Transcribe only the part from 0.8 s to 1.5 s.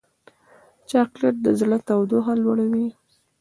چاکلېټ د